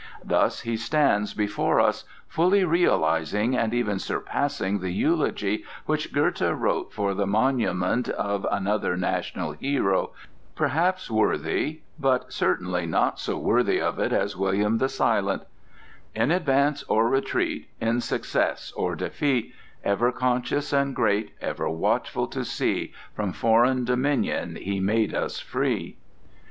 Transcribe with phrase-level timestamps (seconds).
[0.25, 6.91] Thus he stands before us fully realizing and even surpassing the eulogy which Goethe wrote
[6.91, 10.09] for the monument of another national hero,
[10.55, 15.43] perhaps worthy, but certainly not so worthy of it as William the Silent:—
[16.15, 22.43] "In advance or retreat, In success or defeat, Ever conscious and great, Ever watchful to
[22.43, 25.97] see, From foreign dominion he made us free!"